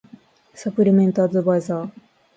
[0.55, 1.91] サプリメントアドバイザー